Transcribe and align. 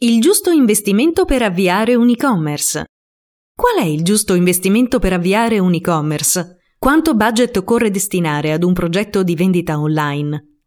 Il 0.00 0.20
giusto 0.20 0.50
investimento 0.50 1.24
per 1.24 1.42
avviare 1.42 1.96
un 1.96 2.08
e-commerce. 2.08 2.84
Qual 3.52 3.82
è 3.82 3.84
il 3.84 4.04
giusto 4.04 4.34
investimento 4.34 5.00
per 5.00 5.12
avviare 5.12 5.58
un 5.58 5.74
e-commerce? 5.74 6.58
Quanto 6.78 7.16
budget 7.16 7.56
occorre 7.56 7.90
destinare 7.90 8.52
ad 8.52 8.62
un 8.62 8.74
progetto 8.74 9.24
di 9.24 9.34
vendita 9.34 9.80
online? 9.80 10.60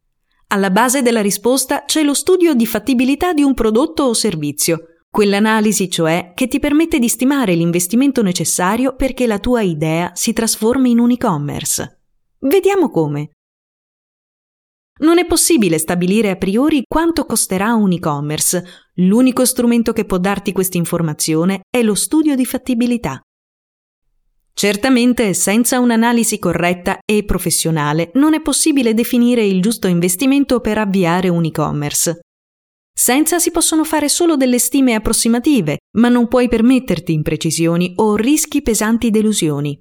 Alla 0.48 0.70
base 0.70 1.02
della 1.02 1.22
risposta 1.22 1.86
c'è 1.86 2.04
lo 2.04 2.14
studio 2.14 2.54
di 2.54 2.66
fattibilità 2.66 3.32
di 3.32 3.42
un 3.42 3.54
prodotto 3.54 4.04
o 4.04 4.14
servizio, 4.14 4.80
quell'analisi 5.10 5.90
cioè 5.90 6.34
che 6.36 6.50
ti 6.50 6.60
permette 6.60 7.00
di 7.00 7.08
stimare 7.08 7.56
l'investimento 7.56 8.22
necessario 8.22 8.98
perché 8.98 9.28
la 9.28 9.40
tua 9.40 9.62
idea 9.62 10.12
si 10.14 10.34
trasformi 10.34 10.92
in 10.92 11.00
un 11.00 11.12
e-commerce. 11.12 12.02
Vediamo 12.40 12.90
come. 12.90 13.30
Non 15.02 15.18
è 15.18 15.26
possibile 15.26 15.80
stabilire 15.80 16.30
a 16.30 16.36
priori 16.36 16.84
quanto 16.88 17.26
costerà 17.26 17.74
un 17.74 17.92
e-commerce. 17.92 18.64
L'unico 18.96 19.46
strumento 19.46 19.94
che 19.94 20.06
può 20.06 20.20
darti 20.20 20.52
questa 20.52 20.78
informazione 20.78 21.62
è 21.70 21.82
lo 21.82 21.96
studio 21.96 22.36
di 22.36 22.46
fattibilità. 22.46 23.20
Certamente, 24.54 25.34
senza 25.34 25.80
un'analisi 25.80 26.38
corretta 26.38 27.00
e 27.04 27.24
professionale, 27.24 28.12
non 28.14 28.36
è 28.36 28.42
possibile 28.42 28.94
definire 28.94 29.44
il 29.44 29.60
giusto 29.60 29.88
investimento 29.88 30.60
per 30.60 30.78
avviare 30.78 31.30
un 31.30 31.46
e-commerce. 31.46 32.20
Senza 32.94 33.40
si 33.40 33.50
possono 33.50 33.84
fare 33.84 34.08
solo 34.08 34.36
delle 34.36 34.60
stime 34.60 34.94
approssimative, 34.94 35.80
ma 35.98 36.10
non 36.10 36.28
puoi 36.28 36.48
permetterti 36.48 37.12
imprecisioni 37.12 37.94
o 37.96 38.16
rischi 38.16 38.62
pesanti 38.62 39.10
delusioni. 39.10 39.76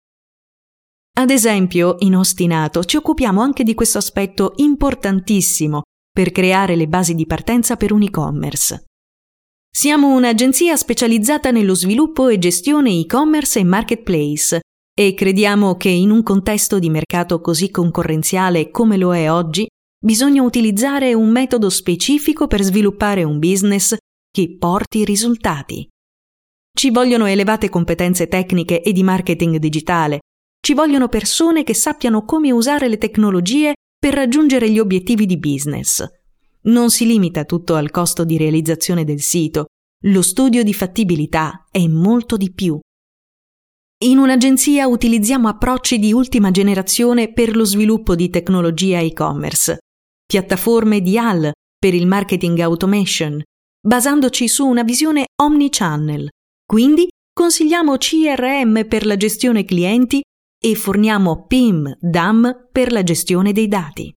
Ad 1.19 1.31
esempio, 1.31 1.97
in 2.01 2.17
Ostinato 2.17 2.85
ci 2.85 2.97
occupiamo 2.97 3.41
anche 3.41 3.63
di 3.63 3.75
questo 3.75 3.99
aspetto 3.99 4.53
importantissimo 4.57 5.83
per 6.11 6.33
creare 6.33 6.77
le 6.77 6.89
basi 6.89 7.15
di 7.15 7.27
partenza 7.27 7.77
per 7.77 7.93
un 7.93 8.03
e-commerce. 8.03 8.85
Siamo 9.73 10.15
un'agenzia 10.15 10.77
specializzata 10.77 11.51
nello 11.51 11.75
sviluppo 11.75 12.29
e 12.29 12.39
gestione 12.39 12.99
e-commerce 12.99 13.61
e 13.61 13.65
marketplace 13.65 14.61
e 14.93 15.15
crediamo 15.15 15.77
che 15.77 15.89
in 15.89 16.11
un 16.11 16.23
contesto 16.23 16.79
di 16.79 16.91
mercato 16.91 17.41
così 17.41 17.71
concorrenziale 17.71 18.71
come 18.71 18.97
lo 18.97 19.15
è 19.15 19.31
oggi, 19.31 19.67
bisogna 20.03 20.43
utilizzare 20.43 21.15
un 21.15 21.31
metodo 21.31 21.71
specifico 21.71 22.47
per 22.47 22.63
sviluppare 22.63 23.23
un 23.23 23.39
business 23.39 23.97
che 24.31 24.57
porti 24.59 25.05
risultati. 25.05 25.89
Ci 26.77 26.91
vogliono 26.91 27.27
elevate 27.27 27.69
competenze 27.69 28.27
tecniche 28.27 28.83
e 28.83 28.93
di 28.93 29.03
marketing 29.03 29.57
digitale, 29.57 30.21
ci 30.61 30.75
vogliono 30.75 31.09
persone 31.09 31.65
che 31.65 31.75
sappiano 31.75 32.25
come 32.25 32.53
usare 32.53 32.89
le 32.89 32.99
tecnologie 32.99 33.75
per 33.99 34.15
raggiungere 34.15 34.71
gli 34.71 34.79
obiettivi 34.79 35.27
di 35.27 35.39
business. 35.39 36.05
Non 36.63 36.91
si 36.91 37.07
limita 37.07 37.45
tutto 37.45 37.75
al 37.75 37.91
costo 37.91 38.25
di 38.25 38.37
realizzazione 38.37 39.05
del 39.05 39.21
sito, 39.21 39.67
lo 40.05 40.23
studio 40.23 40.63
di 40.63 40.75
fattibilità 40.75 41.67
è 41.71 41.87
molto 41.87 42.37
di 42.37 42.53
più. 42.53 42.79
In 44.03 44.19
un'agenzia 44.19 44.87
utilizziamo 44.87 45.49
approcci 45.49 45.99
di 45.99 46.13
ultima 46.13 46.51
generazione 46.51 47.33
per 47.33 47.55
lo 47.55 47.65
sviluppo 47.65 48.15
di 48.15 48.31
tecnologia 48.31 48.99
e-commerce, 48.99 49.79
piattaforme 50.27 51.01
di 51.01 51.19
HAL 51.19 51.53
per 51.79 51.93
il 51.95 52.07
marketing 52.07 52.59
automation, 52.61 53.43
basandoci 53.87 54.49
su 54.49 54.67
una 54.67 54.83
visione 54.83 55.27
omnichannel. 55.43 56.29
Quindi 56.65 57.09
consigliamo 57.33 57.97
CRM 57.97 58.87
per 58.87 59.05
la 59.05 59.17
gestione 59.17 59.65
clienti 59.65 60.23
e 60.63 60.75
forniamo 60.75 61.47
PIM 61.47 61.97
DAM 61.99 62.69
per 62.71 62.93
la 62.93 63.03
gestione 63.03 63.53
dei 63.53 63.67
dati. 63.67 64.15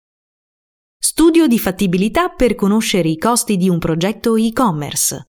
Studio 0.98 1.46
di 1.46 1.56
fattibilità 1.56 2.30
per 2.30 2.56
conoscere 2.56 3.08
i 3.08 3.16
costi 3.16 3.56
di 3.56 3.68
un 3.68 3.78
progetto 3.78 4.34
e-commerce. 4.34 5.28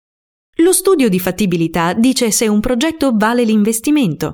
Lo 0.58 0.73
studio 0.73 1.09
di 1.09 1.19
fattibilità 1.19 1.94
dice 1.94 2.31
se 2.31 2.47
un 2.47 2.59
progetto 2.59 3.11
vale 3.14 3.44
l'investimento. 3.44 4.34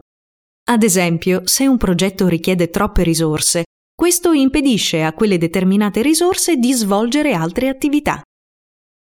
Ad 0.70 0.84
esempio, 0.84 1.46
se 1.46 1.68
un 1.68 1.76
progetto 1.76 2.30
richiede 2.30 2.70
troppe 2.70 3.04
risorse, 3.04 3.66
questo 3.94 4.32
impedisce 4.32 5.04
a 5.04 5.12
quelle 5.12 5.38
determinate 5.38 6.02
risorse 6.02 6.56
di 6.56 6.72
svolgere 6.72 7.34
altre 7.34 7.68
attività. 7.68 8.22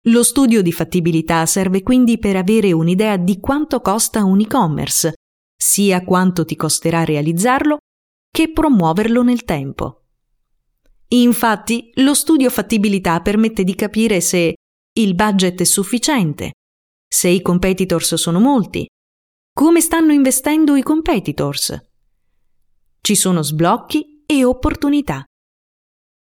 Lo 0.04 0.22
studio 0.22 0.62
di 0.62 0.72
fattibilità 0.72 1.44
serve 1.44 1.82
quindi 1.82 2.18
per 2.18 2.36
avere 2.36 2.72
un'idea 2.72 3.18
di 3.18 3.38
quanto 3.38 3.80
costa 3.80 4.24
un 4.24 4.40
e-commerce 4.40 5.12
sia 5.56 6.04
quanto 6.04 6.44
ti 6.44 6.56
costerà 6.56 7.04
realizzarlo 7.04 7.78
che 8.30 8.52
promuoverlo 8.52 9.22
nel 9.22 9.44
tempo. 9.44 10.02
Infatti, 11.08 11.90
lo 11.96 12.14
studio 12.14 12.50
fattibilità 12.50 13.20
permette 13.20 13.64
di 13.64 13.74
capire 13.74 14.20
se 14.20 14.54
il 14.98 15.14
budget 15.14 15.60
è 15.60 15.64
sufficiente, 15.64 16.52
se 17.06 17.28
i 17.28 17.40
competitors 17.40 18.14
sono 18.14 18.40
molti, 18.40 18.86
come 19.52 19.80
stanno 19.80 20.12
investendo 20.12 20.76
i 20.76 20.82
competitors. 20.82 21.78
Ci 23.00 23.14
sono 23.14 23.42
sblocchi 23.42 24.24
e 24.26 24.44
opportunità. 24.44 25.24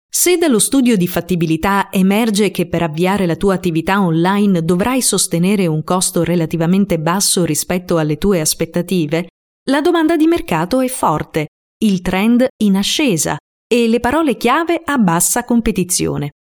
Se 0.10 0.38
dallo 0.38 0.60
studio 0.60 0.98
di 0.98 1.08
fattibilità 1.08 1.92
emerge 1.92 2.50
che 2.52 2.68
per 2.68 2.82
avviare 2.82 3.26
la 3.26 3.36
tua 3.36 3.54
attività 3.54 4.02
online 4.02 4.64
dovrai 4.64 5.02
sostenere 5.02 5.68
un 5.68 5.84
costo 5.84 6.24
relativamente 6.24 7.00
basso 7.00 7.44
rispetto 7.46 7.98
alle 7.98 8.18
tue 8.18 8.40
aspettative, 8.40 9.28
la 9.70 9.82
domanda 9.82 10.16
di 10.16 10.26
mercato 10.26 10.80
è 10.80 10.88
forte, 10.88 11.48
il 11.84 12.02
trend 12.02 12.48
in 12.64 12.78
ascesa 12.78 13.38
e 13.68 13.88
le 13.88 14.00
parole 14.00 14.38
chiave 14.38 14.82
a 14.84 14.98
bassa 14.98 15.44
competizione. 15.44 16.32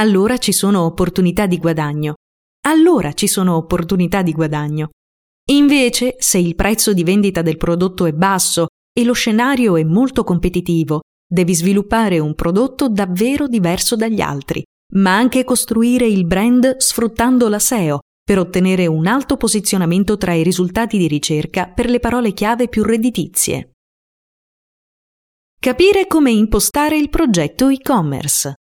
Allora 0.00 0.38
ci 0.38 0.52
sono 0.52 0.82
opportunità 0.82 1.46
di 1.46 1.58
guadagno. 1.58 2.14
Allora 2.66 3.12
ci 3.12 3.26
sono 3.26 3.56
opportunità 3.56 4.22
di 4.22 4.32
guadagno. 4.32 4.90
Invece, 5.50 6.16
se 6.18 6.38
il 6.38 6.54
prezzo 6.54 6.92
di 6.92 7.04
vendita 7.04 7.42
del 7.42 7.56
prodotto 7.56 8.04
è 8.06 8.12
basso 8.12 8.66
e 8.92 9.04
lo 9.04 9.12
scenario 9.12 9.76
è 9.76 9.84
molto 9.84 10.24
competitivo, 10.24 11.00
Devi 11.32 11.54
sviluppare 11.54 12.18
un 12.18 12.34
prodotto 12.34 12.88
davvero 12.88 13.46
diverso 13.46 13.94
dagli 13.94 14.20
altri, 14.20 14.64
ma 14.94 15.14
anche 15.14 15.44
costruire 15.44 16.04
il 16.04 16.26
brand 16.26 16.78
sfruttando 16.78 17.48
la 17.48 17.60
SEO 17.60 18.00
per 18.20 18.40
ottenere 18.40 18.88
un 18.88 19.06
alto 19.06 19.36
posizionamento 19.36 20.16
tra 20.16 20.32
i 20.32 20.42
risultati 20.42 20.98
di 20.98 21.06
ricerca 21.06 21.68
per 21.68 21.88
le 21.88 22.00
parole 22.00 22.32
chiave 22.32 22.66
più 22.66 22.82
redditizie. 22.82 23.70
Capire 25.60 26.08
come 26.08 26.32
impostare 26.32 26.96
il 26.96 27.10
progetto 27.10 27.68
e-commerce. 27.68 28.54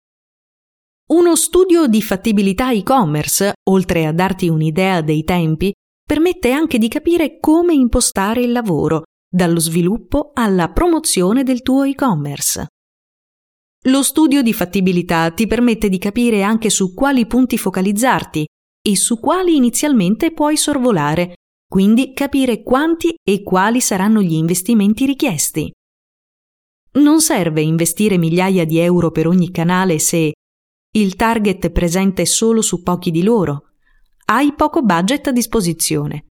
Uno 1.07 1.37
studio 1.37 1.87
di 1.87 2.01
fattibilità 2.01 2.73
e-commerce, 2.73 3.53
oltre 3.69 4.05
a 4.05 4.11
darti 4.11 4.49
un'idea 4.49 4.99
dei 4.99 5.23
tempi, 5.23 5.71
permette 6.05 6.51
anche 6.51 6.77
di 6.77 6.89
capire 6.89 7.39
come 7.39 7.73
impostare 7.73 8.41
il 8.41 8.51
lavoro, 8.51 9.03
dallo 9.29 9.59
sviluppo 9.59 10.31
alla 10.33 10.69
promozione 10.69 11.43
del 11.43 11.61
tuo 11.61 11.83
e-commerce. 11.83 12.67
Lo 13.87 14.03
studio 14.03 14.41
di 14.41 14.53
fattibilità 14.53 15.31
ti 15.31 15.47
permette 15.47 15.89
di 15.89 15.97
capire 15.97 16.43
anche 16.43 16.69
su 16.69 16.93
quali 16.93 17.25
punti 17.25 17.57
focalizzarti 17.57 18.45
e 18.81 18.95
su 18.95 19.19
quali 19.19 19.55
inizialmente 19.55 20.31
puoi 20.31 20.57
sorvolare, 20.57 21.35
quindi 21.67 22.13
capire 22.13 22.63
quanti 22.63 23.15
e 23.21 23.43
quali 23.43 23.81
saranno 23.81 24.21
gli 24.21 24.33
investimenti 24.33 25.05
richiesti. 25.05 25.71
Non 26.93 27.21
serve 27.21 27.61
investire 27.61 28.17
migliaia 28.17 28.65
di 28.65 28.79
euro 28.79 29.11
per 29.11 29.27
ogni 29.27 29.51
canale 29.51 29.99
se 29.99 30.33
il 30.95 31.15
target 31.15 31.65
è 31.65 31.71
presente 31.71 32.25
solo 32.25 32.61
su 32.61 32.81
pochi 32.81 33.11
di 33.11 33.21
loro, 33.21 33.73
hai 34.29 34.53
poco 34.53 34.81
budget 34.81 35.27
a 35.27 35.31
disposizione 35.31 36.26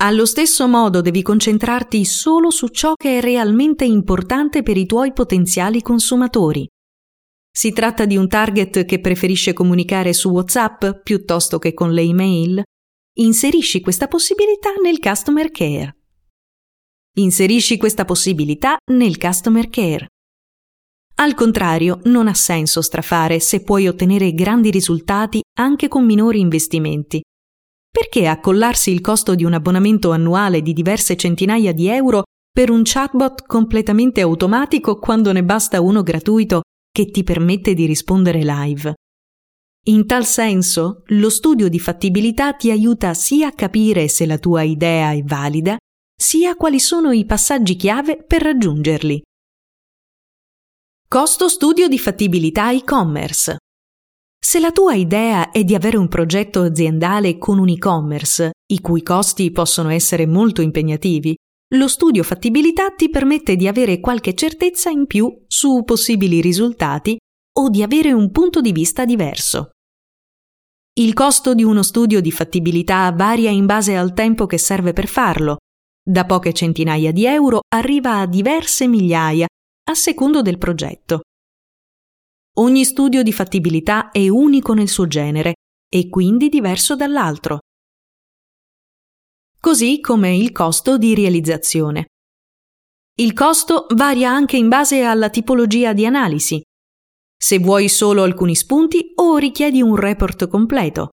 allo 0.00 0.26
stesso 0.26 0.68
modo 0.68 1.00
devi 1.00 1.22
concentrarti 1.22 2.04
solo 2.04 2.50
su 2.50 2.68
ciò 2.68 2.94
che 2.94 3.18
è 3.18 3.20
realmente 3.20 3.84
importante 3.84 4.62
per 4.62 4.76
i 4.76 4.86
tuoi 4.86 5.12
potenziali 5.12 5.82
consumatori. 5.82 6.68
Si 7.50 7.72
tratta 7.72 8.04
di 8.04 8.16
un 8.16 8.28
target 8.28 8.84
che 8.84 9.00
preferisce 9.00 9.52
comunicare 9.52 10.12
su 10.12 10.30
WhatsApp 10.30 11.02
piuttosto 11.02 11.58
che 11.58 11.74
con 11.74 11.92
le 11.92 12.02
email? 12.02 12.62
Inserisci 13.14 13.80
questa 13.80 14.06
possibilità 14.06 14.70
nel 14.80 15.00
Customer 15.00 15.50
Care. 15.50 15.96
Inserisci 17.16 17.76
questa 17.76 18.04
possibilità 18.04 18.76
nel 18.92 19.18
Customer 19.18 19.68
Care. 19.68 20.06
Al 21.16 21.34
contrario, 21.34 21.98
non 22.04 22.28
ha 22.28 22.34
senso 22.34 22.80
strafare 22.82 23.40
se 23.40 23.64
puoi 23.64 23.88
ottenere 23.88 24.32
grandi 24.32 24.70
risultati 24.70 25.40
anche 25.58 25.88
con 25.88 26.04
minori 26.04 26.38
investimenti. 26.38 27.20
Perché 27.90 28.26
accollarsi 28.26 28.90
il 28.90 29.00
costo 29.00 29.34
di 29.34 29.44
un 29.44 29.54
abbonamento 29.54 30.12
annuale 30.12 30.62
di 30.62 30.72
diverse 30.72 31.16
centinaia 31.16 31.72
di 31.72 31.88
euro 31.88 32.24
per 32.50 32.70
un 32.70 32.82
chatbot 32.84 33.46
completamente 33.46 34.20
automatico 34.20 34.98
quando 34.98 35.32
ne 35.32 35.44
basta 35.44 35.80
uno 35.80 36.02
gratuito 36.02 36.62
che 36.92 37.10
ti 37.10 37.22
permette 37.22 37.74
di 37.74 37.86
rispondere 37.86 38.42
live? 38.44 38.94
In 39.86 40.06
tal 40.06 40.26
senso, 40.26 41.02
lo 41.06 41.30
studio 41.30 41.68
di 41.68 41.78
fattibilità 41.78 42.52
ti 42.52 42.70
aiuta 42.70 43.14
sia 43.14 43.48
a 43.48 43.52
capire 43.52 44.08
se 44.08 44.26
la 44.26 44.38
tua 44.38 44.62
idea 44.62 45.12
è 45.12 45.22
valida, 45.22 45.76
sia 46.14 46.56
quali 46.56 46.80
sono 46.80 47.12
i 47.12 47.24
passaggi 47.24 47.76
chiave 47.76 48.22
per 48.22 48.42
raggiungerli. 48.42 49.22
Costo 51.08 51.48
studio 51.48 51.88
di 51.88 51.98
fattibilità 51.98 52.70
e-commerce. 52.70 53.56
Se 54.40 54.60
la 54.60 54.72
tua 54.72 54.94
idea 54.94 55.50
è 55.50 55.62
di 55.64 55.74
avere 55.74 55.96
un 55.96 56.08
progetto 56.08 56.62
aziendale 56.62 57.36
con 57.38 57.58
un 57.58 57.68
e-commerce, 57.68 58.52
i 58.72 58.80
cui 58.80 59.02
costi 59.02 59.50
possono 59.50 59.90
essere 59.90 60.26
molto 60.26 60.62
impegnativi, 60.62 61.36
lo 61.74 61.86
studio 61.86 62.22
fattibilità 62.22 62.90
ti 62.90 63.10
permette 63.10 63.56
di 63.56 63.68
avere 63.68 64.00
qualche 64.00 64.34
certezza 64.34 64.88
in 64.88 65.06
più 65.06 65.44
su 65.46 65.82
possibili 65.84 66.40
risultati 66.40 67.18
o 67.58 67.68
di 67.68 67.82
avere 67.82 68.12
un 68.12 68.30
punto 68.30 68.62
di 68.62 68.72
vista 68.72 69.04
diverso. 69.04 69.72
Il 70.98 71.12
costo 71.12 71.54
di 71.54 71.62
uno 71.62 71.82
studio 71.82 72.20
di 72.20 72.32
fattibilità 72.32 73.12
varia 73.12 73.50
in 73.50 73.66
base 73.66 73.96
al 73.96 74.14
tempo 74.14 74.46
che 74.46 74.58
serve 74.58 74.92
per 74.94 75.08
farlo. 75.08 75.58
Da 76.02 76.24
poche 76.24 76.54
centinaia 76.54 77.12
di 77.12 77.26
euro 77.26 77.60
arriva 77.68 78.20
a 78.20 78.26
diverse 78.26 78.86
migliaia, 78.86 79.46
a 79.90 79.94
secondo 79.94 80.40
del 80.40 80.56
progetto. 80.56 81.20
Ogni 82.58 82.84
studio 82.84 83.22
di 83.22 83.32
fattibilità 83.32 84.10
è 84.10 84.28
unico 84.28 84.74
nel 84.74 84.88
suo 84.88 85.06
genere 85.06 85.54
e 85.88 86.08
quindi 86.08 86.48
diverso 86.48 86.96
dall'altro. 86.96 87.60
Così 89.60 90.00
come 90.00 90.36
il 90.36 90.50
costo 90.50 90.98
di 90.98 91.14
realizzazione. 91.14 92.06
Il 93.20 93.32
costo 93.32 93.86
varia 93.94 94.30
anche 94.30 94.56
in 94.56 94.68
base 94.68 95.02
alla 95.02 95.30
tipologia 95.30 95.92
di 95.92 96.04
analisi. 96.04 96.60
Se 97.40 97.60
vuoi 97.60 97.88
solo 97.88 98.24
alcuni 98.24 98.56
spunti 98.56 99.12
o 99.14 99.36
richiedi 99.36 99.80
un 99.80 99.94
report 99.94 100.48
completo. 100.48 101.10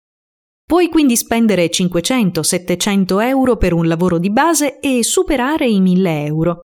Puoi 0.65 0.89
quindi 0.89 1.17
spendere 1.17 1.69
500-700 1.69 3.21
euro 3.21 3.57
per 3.57 3.73
un 3.73 3.89
lavoro 3.89 4.19
di 4.19 4.31
base 4.31 4.79
e 4.79 5.03
superare 5.03 5.67
i 5.67 5.81
1000 5.81 6.25
euro. 6.25 6.61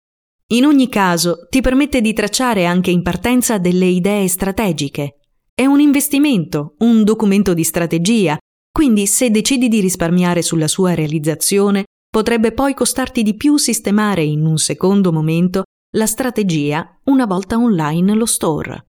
In 0.50 0.64
ogni 0.64 0.90
caso, 0.90 1.48
ti 1.50 1.60
permette 1.60 2.02
di 2.02 2.14
tracciare 2.14 2.68
anche 2.68 2.92
in 2.92 3.02
partenza 3.02 3.58
delle 3.58 3.88
idee 3.88 4.28
strategiche. 4.28 5.16
È 5.56 5.66
un 5.66 5.80
investimento, 5.80 6.76
un 6.80 7.04
documento 7.04 7.56
di 7.56 7.64
strategia, 7.64 8.38
quindi 8.72 9.08
se 9.08 9.32
decidi 9.32 9.68
di 9.68 9.80
risparmiare 9.80 10.44
sulla 10.44 10.68
sua 10.68 10.94
realizzazione, 10.94 11.86
potrebbe 12.08 12.52
poi 12.52 12.76
costarti 12.76 13.24
di 13.24 13.36
più 13.36 13.58
sistemare 13.58 14.24
in 14.24 14.46
un 14.46 14.58
secondo 14.58 15.12
momento 15.12 15.64
la 15.96 16.06
strategia 16.06 17.00
una 17.06 17.26
volta 17.26 17.58
online 17.58 18.14
lo 18.14 18.28
store. 18.28 18.85